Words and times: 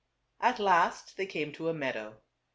At 0.39 0.57
last 0.57 1.15
they 1.15 1.27
came 1.27 1.51
to 1.51 1.69
a 1.69 1.75
meadow. 1.75 2.17